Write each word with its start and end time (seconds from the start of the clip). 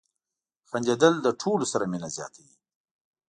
•خندېدل 0.69 1.13
له 1.25 1.31
ټولو 1.41 1.65
سره 1.71 1.85
مینه 1.91 2.09
زیاتوي. 2.17 2.55